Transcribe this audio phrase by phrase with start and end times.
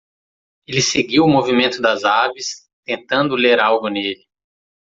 [0.65, 2.67] Ele seguiu o movimento das aves?
[2.83, 4.25] tentando ler algo nele.